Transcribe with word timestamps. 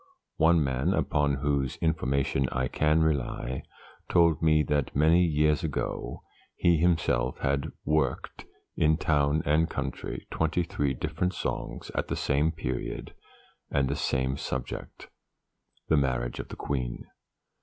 One 0.37 0.63
man, 0.63 0.95
upon 0.95 1.35
whose 1.43 1.75
information 1.75 2.49
I 2.51 2.67
can 2.67 3.01
rely, 3.03 3.61
told 4.09 4.41
me 4.41 4.63
that, 4.63 4.95
many 4.95 5.23
years 5.23 5.63
ago, 5.63 6.23
he 6.55 6.77
himself 6.77 7.37
had 7.41 7.71
"worked" 7.85 8.45
in 8.75 8.97
town 8.97 9.43
and 9.45 9.69
country, 9.69 10.25
twenty 10.31 10.63
three 10.63 10.95
different 10.95 11.35
songs 11.35 11.91
at 11.93 12.07
the 12.07 12.15
same 12.15 12.51
period 12.51 13.13
and 13.69 13.87
the 13.87 13.95
same 13.95 14.37
subject 14.37 15.07
the 15.87 15.97
Marriage 15.97 16.39
of 16.39 16.47
the 16.47 16.55
Queen. 16.55 17.05